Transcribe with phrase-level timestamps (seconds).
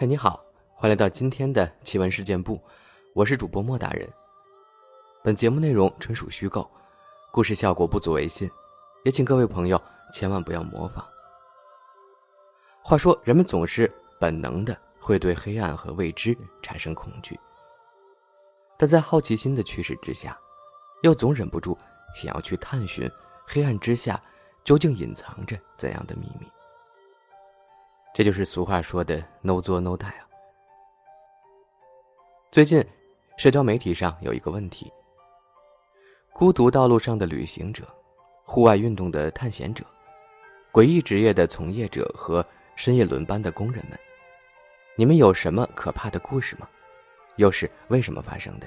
[0.00, 0.42] 嗨，你好，
[0.72, 2.58] 欢迎来到今天的奇闻事件部，
[3.14, 4.08] 我是主播莫大人。
[5.22, 6.66] 本节目内容纯属虚构，
[7.30, 8.50] 故事效果不足为信，
[9.04, 9.78] 也请各位朋友
[10.10, 11.06] 千万不要模仿。
[12.82, 17.38] 话说，人们总是本能的会对黑暗和未知产生恐惧，
[18.78, 20.34] 但在好奇心的驱使之下，
[21.02, 21.76] 又总忍不住
[22.14, 23.06] 想要去探寻
[23.46, 24.18] 黑暗之下
[24.64, 26.50] 究竟隐藏着怎样的秘密。
[28.12, 30.26] 这就是俗话说的 “no 作 no die” 啊。
[32.50, 32.84] 最近，
[33.36, 34.92] 社交媒体上有一个问题：
[36.32, 37.84] 孤独道路上的旅行者、
[38.42, 39.84] 户外运动的探险者、
[40.72, 43.98] 诡异职业的从业者和深夜轮班的工人们，
[44.96, 46.68] 你们有什么可怕的故事吗？
[47.36, 48.66] 又是为什么发生的？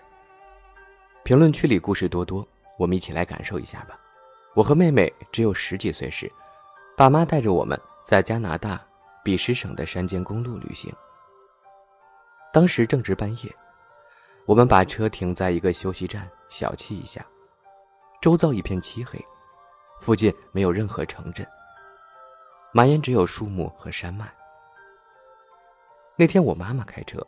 [1.24, 4.00] 评论区里故事多多，我们一起来感受一下吧。
[4.56, 6.32] 我和妹妹只有十几岁时，
[6.96, 8.82] 爸妈带着我们在加拿大。
[9.24, 10.94] 比什省的山间公路旅行。
[12.52, 13.56] 当时正值半夜，
[14.46, 17.26] 我们把车停在一个休息站，小憩一下。
[18.22, 19.20] 周遭一片漆黑，
[20.00, 21.48] 附近没有任何城镇，
[22.72, 24.32] 满眼只有树木和山脉。
[26.16, 27.26] 那天我妈妈开车，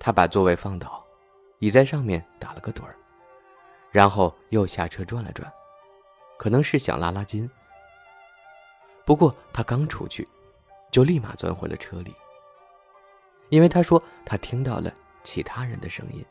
[0.00, 1.04] 她把座位放倒，
[1.60, 2.96] 倚在上面打了个盹儿，
[3.90, 5.50] 然后又下车转了转，
[6.36, 7.48] 可能是想拉拉筋。
[9.06, 10.26] 不过她刚出去。
[10.90, 12.14] 就立马钻回了车里，
[13.50, 16.24] 因为他说他听到了其他人的声音。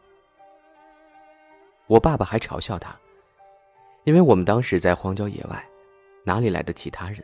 [1.88, 2.94] 我爸爸还嘲笑他，
[4.04, 5.64] 因为我们当时在荒郊野外，
[6.24, 7.24] 哪里来的其他人？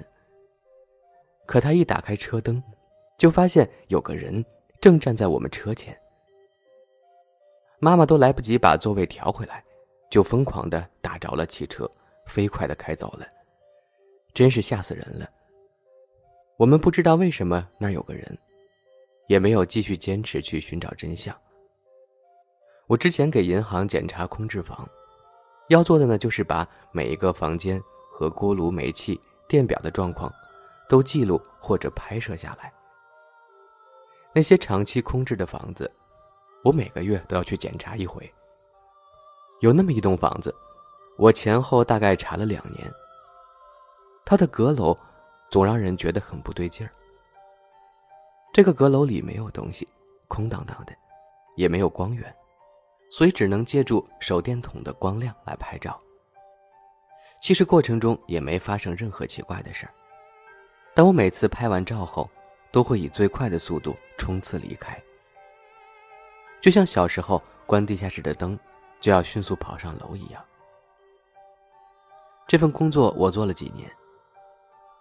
[1.46, 2.64] 可他一打开车灯，
[3.18, 4.44] 就发现有个人
[4.80, 5.98] 正站在我们车前。
[7.80, 9.62] 妈妈都来不及把座位调回来，
[10.10, 11.90] 就疯狂的打着了汽车，
[12.26, 13.28] 飞快的开走了，
[14.34, 15.30] 真是吓死人了。
[16.64, 18.38] 我们不知道为什么那儿有个人，
[19.28, 21.38] 也没有继续坚持去寻找真相。
[22.88, 24.88] 我之前给银行检查空置房，
[25.68, 30.32] 要做的呢就是把每一个房间和锅炉、煤气、电表的状况
[30.88, 32.72] 都记录或者拍摄下来。
[34.34, 35.92] 那些长期空置的房子，
[36.64, 38.34] 我每个月都要去检查一回。
[39.60, 40.56] 有那么一栋房子，
[41.18, 42.90] 我前后大概查了两年，
[44.24, 44.98] 它的阁楼。
[45.54, 46.90] 总让人觉得很不对劲儿。
[48.52, 49.88] 这个阁楼里没有东西，
[50.28, 50.92] 空荡荡的，
[51.56, 52.36] 也没有光源，
[53.12, 55.96] 所以只能借助手电筒的光亮来拍照。
[57.40, 59.94] 其实过程中也没发生任何奇怪的事儿，
[60.96, 62.28] 但我每次拍完照后，
[62.72, 65.00] 都会以最快的速度冲刺离开，
[66.62, 68.58] 就像小时候关地下室的灯，
[69.00, 70.44] 就要迅速跑上楼一样。
[72.48, 73.88] 这份工作我做了几年。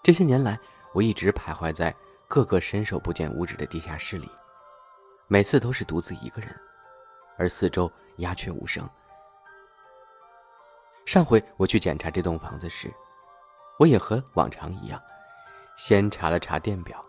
[0.03, 0.59] 这些年来，
[0.93, 1.95] 我一直徘徊在
[2.27, 4.29] 各个伸手不见五指的地下室里，
[5.29, 6.53] 每次都是独自一个人，
[7.39, 8.89] 而四周鸦雀无声。
[11.07, 12.93] 上回我去检查这栋房子时，
[13.79, 15.01] 我也和往常一样，
[15.77, 17.01] 先查了查电表，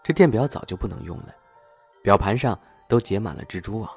[0.00, 1.34] 这电表早就不能用了，
[2.04, 2.56] 表盘上
[2.88, 3.90] 都结满了蜘蛛网。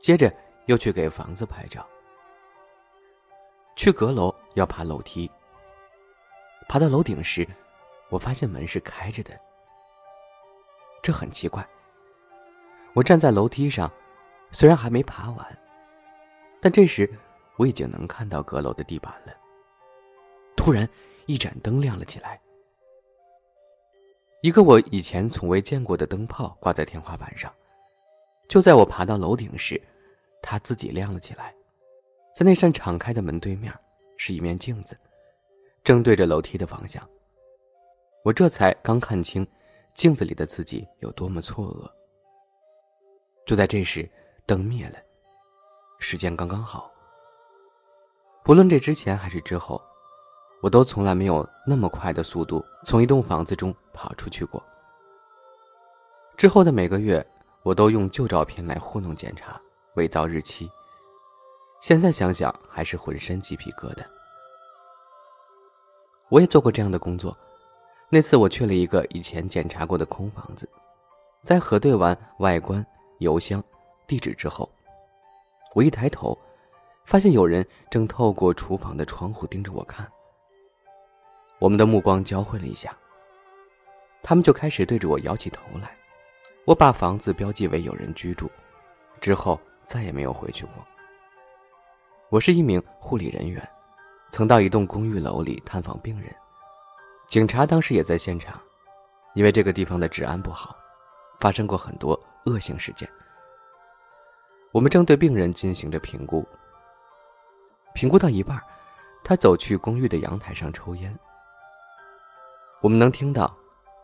[0.00, 0.32] 接着
[0.66, 1.86] 又去给房子拍照，
[3.76, 5.30] 去阁楼要爬楼梯。
[6.68, 7.48] 爬到楼顶时，
[8.10, 9.32] 我发现门是开着的。
[11.02, 11.66] 这很奇怪。
[12.94, 13.90] 我站在楼梯上，
[14.52, 15.58] 虽然还没爬完，
[16.60, 17.10] 但这时
[17.56, 19.32] 我已经能看到阁楼的地板了。
[20.56, 20.86] 突然，
[21.26, 22.38] 一盏灯亮了起来，
[24.42, 27.52] 一个我以前从未见过的灯泡挂在天花板上。
[28.48, 29.80] 就在我爬到楼顶时，
[30.42, 31.54] 它自己亮了起来。
[32.34, 33.72] 在那扇敞开的门对面，
[34.16, 34.98] 是一面镜子。
[35.88, 37.02] 正对着楼梯的方向，
[38.22, 39.48] 我这才刚看清
[39.94, 41.90] 镜子里的自己有多么错愕。
[43.46, 44.06] 就在这时，
[44.44, 44.98] 灯灭了，
[45.98, 46.92] 时间刚刚好。
[48.44, 49.80] 不论这之前还是之后，
[50.60, 54.62] 我都从来没有那么快的速度从一栋房子中跑出去过。
[56.36, 57.26] 之后的每个月，
[57.62, 59.58] 我都用旧照片来糊弄检查、
[59.94, 60.70] 伪造日期。
[61.80, 64.04] 现在想想，还是浑身鸡皮疙瘩。
[66.28, 67.36] 我也做过这样的工作。
[68.10, 70.68] 那次我去了一个以前检查过的空房子，
[71.42, 72.84] 在核对完外观、
[73.18, 73.62] 邮箱、
[74.06, 74.68] 地址之后，
[75.74, 76.36] 我一抬头，
[77.04, 80.10] 发现有人正透过厨房的窗户盯着我看。
[81.58, 82.96] 我们的目光交汇了一下，
[84.22, 85.90] 他们就开始对着我摇起头来。
[86.64, 88.50] 我把房子标记为有人居住，
[89.20, 90.74] 之后再也没有回去过。
[92.30, 93.66] 我是一名护理人员。
[94.30, 96.34] 曾到一栋公寓楼里探访病人，
[97.28, 98.60] 警察当时也在现场，
[99.34, 100.76] 因为这个地方的治安不好，
[101.40, 103.08] 发生过很多恶性事件。
[104.70, 106.46] 我们正对病人进行着评估，
[107.94, 108.62] 评估到一半，
[109.24, 111.18] 他走去公寓的阳台上抽烟。
[112.80, 113.52] 我们能听到，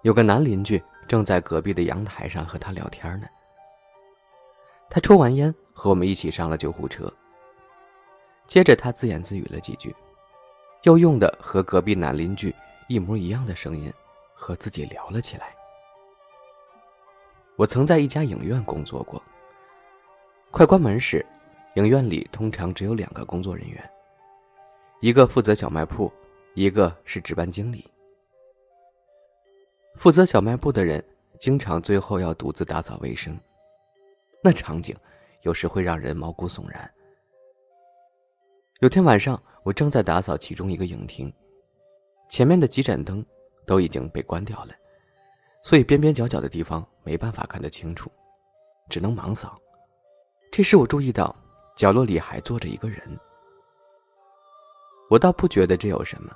[0.03, 3.27] 有个男邻居正在隔壁的阳台上和他聊天呢。
[4.91, 7.13] 他抽完烟，和我们一起上了救护车。
[8.47, 9.95] 接着，他自言自语了几句，
[10.85, 12.55] 又用的和隔壁男邻居
[12.89, 13.91] 一模一样的声音，
[14.35, 15.55] 和自己聊了起来。
[17.57, 19.23] 我曾在一家影院工作过。
[20.51, 21.25] 快关门时，
[21.77, 23.91] 影院里通常只有两个工作人员，
[25.01, 26.13] 一个负责小卖铺，
[26.55, 27.91] 一个是值班经理。
[29.95, 31.03] 负责小卖部的人
[31.41, 33.39] 经常最后要独自打扫卫生，
[34.43, 34.95] 那场景
[35.43, 36.91] 有时会让人毛骨悚然。
[38.85, 41.33] 有天晚上，我正在打扫其中一个影厅，
[42.29, 43.25] 前面的几盏灯
[43.67, 44.75] 都已经被关掉了，
[45.63, 48.13] 所以边边角角的地方没办法看得清楚，
[48.91, 49.59] 只能盲扫。
[50.53, 51.35] 这时我注意到
[51.75, 53.01] 角落里还坐着一个人，
[55.09, 56.31] 我倒不觉得这有什么。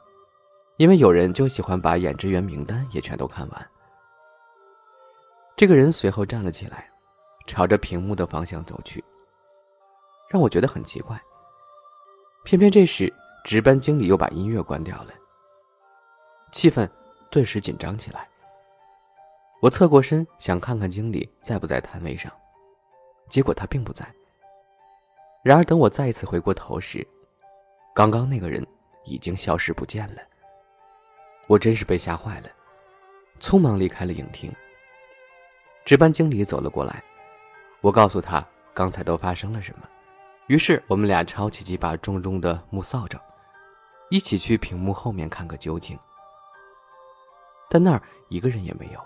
[0.79, 3.71] 因为有人就喜欢把演职员名单也全都看完。
[5.55, 6.91] 这个人随后站了起来，
[7.47, 9.05] 朝着屏幕的方向走去，
[10.31, 11.21] 让我觉得很奇怪。
[12.49, 13.13] 偏偏这时，
[13.45, 15.13] 值班经理又把音乐关掉了，
[16.51, 16.89] 气氛
[17.31, 18.27] 顿时紧张起来。
[19.61, 22.33] 我侧过身想看看经理在不在摊位上，
[23.29, 24.03] 结果他并不在。
[25.43, 27.07] 然而等我再一次回过头时，
[27.95, 28.67] 刚刚那个人
[29.05, 30.23] 已经消失不见了。
[31.49, 32.49] 我真是被吓坏了，
[33.41, 34.51] 匆忙离开了影厅。
[35.85, 37.05] 值班经理走了过来，
[37.83, 38.43] 我告诉他
[38.73, 39.87] 刚才都发生了什么。
[40.49, 43.21] 于是我们俩抄起几把重重的木扫帚，
[44.11, 45.99] 一起去屏幕后面看个究竟。
[47.69, 49.01] 但那儿一个人也没有，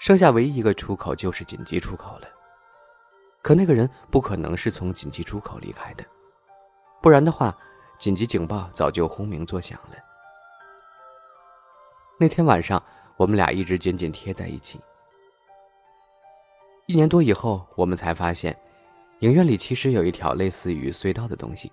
[0.00, 2.28] 剩下唯一一个出口就是紧急出口了。
[3.42, 6.04] 可那个人不可能是从紧急出口离开的，
[7.00, 7.56] 不然的话，
[7.96, 9.96] 紧急警报早就轰鸣作响了。
[12.18, 12.82] 那天晚上，
[13.16, 14.80] 我们俩一直紧紧贴在一起。
[16.86, 18.58] 一年多以后，我们才发现，
[19.24, 21.72] 影院里其实有一条类似于隧道的东西，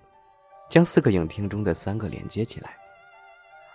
[0.70, 2.74] 将四个影厅中的三个连接起来，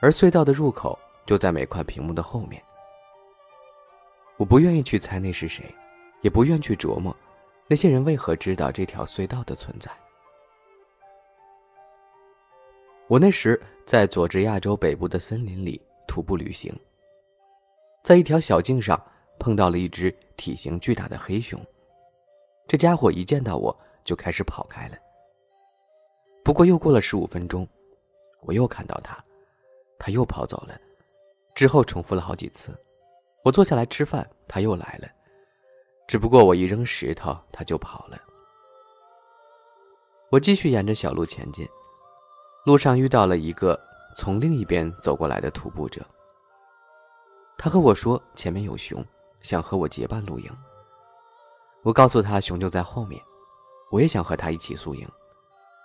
[0.02, 0.98] 而隧道的入口
[1.28, 2.60] 就在每块屏幕的后面。
[4.38, 5.64] 我不愿意去猜那是谁，
[6.22, 7.16] 也不愿去琢磨，
[7.68, 9.92] 那些人为何知道这条隧道的存在。
[13.08, 15.80] 我那时在佐治亚州北部的森林里。
[16.08, 16.74] 徒步旅行，
[18.02, 19.00] 在一条小径上
[19.38, 21.62] 碰到了一只体型巨大的黑熊，
[22.68, 24.98] 这家伙一见到我就开始跑开了。
[26.44, 27.68] 不过又过了十五分钟，
[28.42, 29.24] 我又看到他，
[29.98, 30.78] 他又跑走了，
[31.56, 32.78] 之后重复了好几次。
[33.44, 35.08] 我坐下来吃饭，他又来了，
[36.08, 38.22] 只不过我一扔石头，他就跑了。
[40.30, 41.66] 我继续沿着小路前进，
[42.66, 43.80] 路上遇到了一个。
[44.16, 46.04] 从另一边走过来的徒步者，
[47.56, 49.06] 他和我说前面有熊，
[49.44, 50.52] 想和我结伴露营。
[51.84, 53.22] 我告诉他熊就在后面，
[53.92, 55.08] 我也想和他一起宿营。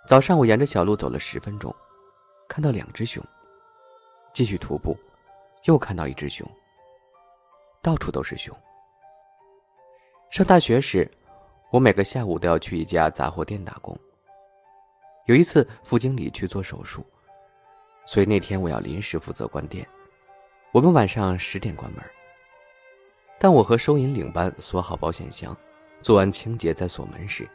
[0.09, 1.75] 早上我沿着小路走了十分钟，
[2.49, 3.23] 看到两只熊。
[4.33, 4.97] 继续徒步，
[5.65, 6.49] 又看到一只熊。
[7.81, 8.57] 到处都是熊。
[10.31, 11.09] 上大学时，
[11.71, 13.97] 我每个下午都要去一家杂货店打工。
[15.27, 17.05] 有一次，副经理去做手术。
[18.07, 19.87] 所以那天我要临时负责关店，
[20.73, 22.03] 我们晚上十点关门。
[23.39, 25.57] 但我和收银领班锁好保险箱，
[26.03, 27.49] 做完清洁再锁门时，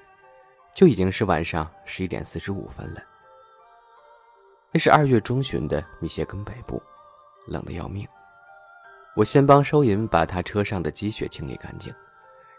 [0.74, 3.02] 就已经是晚上十一点四十五分了。
[4.72, 6.82] 那是二月中旬的密歇根北部，
[7.48, 8.08] 冷得要命。
[9.16, 11.94] 我先帮收银把他车上的积雪清理干净，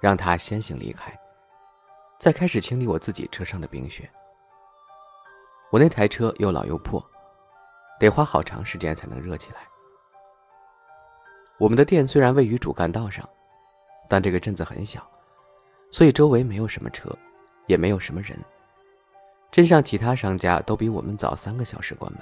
[0.00, 1.16] 让他先行离开，
[2.18, 4.08] 再开始清理我自己车上的冰雪。
[5.70, 7.04] 我那台车又老又破。
[8.00, 9.66] 得花好长时间才能热起来。
[11.58, 13.28] 我们的店虽然位于主干道上，
[14.08, 15.04] 但这个镇子很小，
[15.90, 17.10] 所以周围没有什么车，
[17.66, 18.38] 也没有什么人。
[19.50, 22.20] 镇上其他商家都比我们早三个小时关门。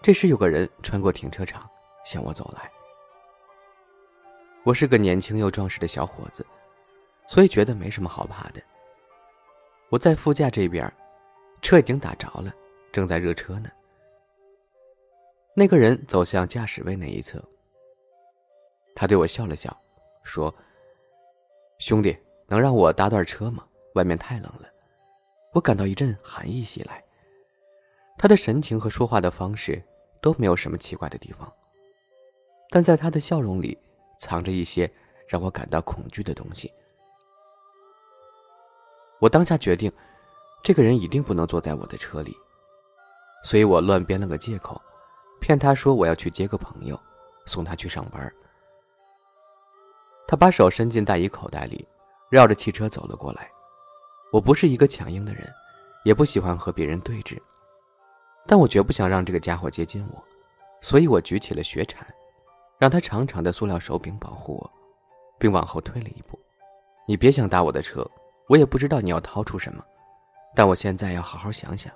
[0.00, 1.68] 这时有个人穿过停车场
[2.04, 2.70] 向我走来。
[4.62, 6.46] 我是个年轻又壮实的小伙子，
[7.26, 8.62] 所以觉得没什么好怕的。
[9.88, 10.92] 我在副驾这边，
[11.62, 12.54] 车已经打着了，
[12.92, 13.70] 正在热车呢。
[15.54, 17.42] 那个人走向驾驶位那一侧，
[18.94, 19.76] 他对我笑了笑，
[20.22, 20.54] 说
[21.78, 22.16] ：“兄弟，
[22.46, 23.64] 能让我搭段车吗？
[23.94, 24.68] 外面太冷了。”
[25.54, 27.02] 我感到一阵寒意袭来。
[28.18, 29.82] 他的神情和说话的方式
[30.20, 31.50] 都没有什么奇怪的地方，
[32.68, 33.78] 但在他的笑容里，
[34.18, 34.90] 藏着一些
[35.28, 36.70] 让我感到恐惧的东西。
[39.20, 39.90] 我当下决定，
[40.62, 42.36] 这个人一定不能坐在我的车里，
[43.44, 44.80] 所以我乱编了个借口，
[45.40, 47.00] 骗他说我要去接个朋友，
[47.46, 48.32] 送他去上班。
[50.28, 51.88] 他把手伸进大衣口袋里，
[52.28, 53.50] 绕着汽车走了过来。
[54.30, 55.50] 我不是一个强硬的人，
[56.04, 57.38] 也不喜欢和别人对峙，
[58.46, 60.22] 但我绝不想让这个家伙接近我，
[60.82, 62.06] 所以我举起了雪铲，
[62.78, 64.70] 让他长长的塑料手柄保护我，
[65.38, 66.38] 并往后退了一步。
[67.06, 68.08] 你别想搭我的车。
[68.48, 69.84] 我也不知道你要掏出什么，
[70.54, 71.92] 但我现在要好好想想。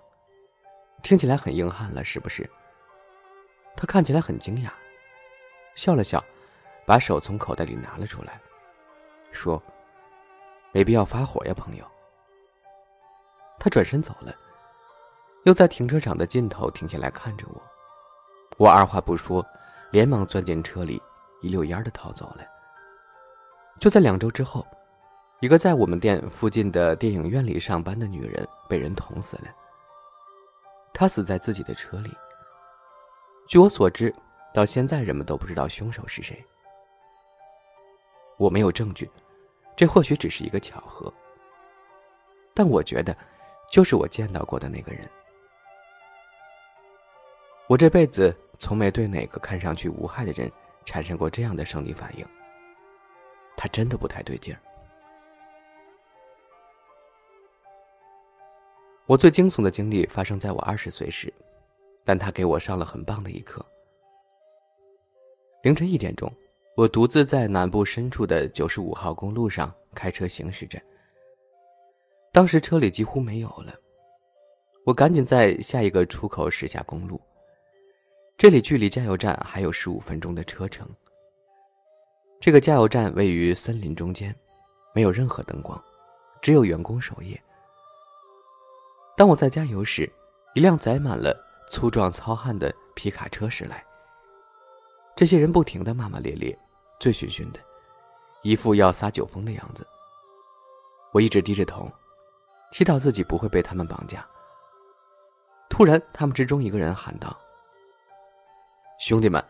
[1.02, 2.46] 听起来很硬汉了，是不是？
[3.74, 4.68] 他看起来很惊讶，
[5.74, 6.22] 笑了笑，
[6.84, 8.40] 把手从口袋里拿了出来，
[9.30, 9.62] 说
[10.72, 11.84] ：“没必要发火呀，朋友。”
[13.58, 14.34] 他转身走了，
[15.44, 17.62] 又在停车场的尽头停下来看着我。
[18.56, 19.44] 我二话不说，
[19.90, 21.00] 连忙钻进车里，
[21.40, 22.44] 一溜烟的逃走了。
[23.80, 24.66] 就在两周之后。
[25.40, 29.46] 一个在我们店附近的电影院里上班的女人被人捅死了。
[30.94, 32.16] 她死在自己的车里。
[33.48, 34.14] 据我所知，
[34.54, 36.40] 到现在人们都不知道凶手是谁。
[38.38, 39.08] 我没有证据，
[39.76, 41.12] 这或许只是一个巧合。
[42.54, 43.16] 但我觉得，
[43.70, 45.08] 就是我见到过的那个人。
[47.68, 50.50] 我这辈子从没对哪个看上去无害的人
[50.84, 52.26] 产生过这样的生理反应。
[53.56, 54.60] 他真的不太对劲儿。
[59.06, 61.32] 我最惊悚的经历发生在我二十岁时，
[62.04, 63.64] 但他给我上了很棒的一课。
[65.62, 66.32] 凌晨一点钟，
[66.74, 70.80] 我独自在南部深处的九十五号公路上开车行驶着。
[72.32, 73.74] 当时车里几乎没有了，
[74.86, 77.20] 我赶紧在下一个出口驶下公路。
[78.38, 80.88] 这里距离加油站还有十五分钟的车程。
[82.40, 84.34] 这个加油站位于森林中间，
[84.94, 85.80] 没有任何灯光，
[86.40, 87.40] 只有员工守夜。
[89.14, 90.10] 当我在加油时，
[90.54, 91.38] 一辆载满了
[91.70, 93.84] 粗壮糙汉的皮卡车驶来。
[95.14, 96.58] 这些人不停的骂骂咧咧，
[97.02, 97.58] 醉醺醺的，
[98.42, 99.84] 一副要撒酒疯的样子。
[101.10, 101.90] 我一直低着头，
[102.70, 104.24] 祈祷自己不会被他们绑架。
[105.68, 107.36] 突然，他们之中一个人喊道
[109.02, 109.44] ：“兄弟们，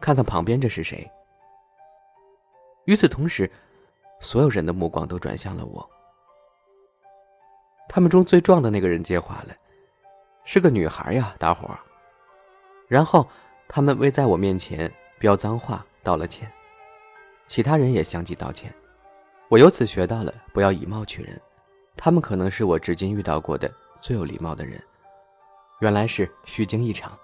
[0.00, 1.06] 看看旁边这是谁？”
[2.86, 3.50] 与此同时，
[4.18, 5.86] 所有人的目光都转向了我。
[7.90, 9.54] 他们中最壮的那个人接话了
[10.46, 11.78] ：“是个女孩呀，大伙儿。”
[12.88, 13.28] 然后
[13.68, 16.50] 他们为在我面前飙脏话道了歉，
[17.46, 18.72] 其他人也相继道歉。
[19.48, 21.40] 我由此学到了不要以貌取人。
[21.96, 24.80] 他们可能是我至今遇到过的最有礼貌的人。
[25.80, 27.18] 原来是虚惊一场。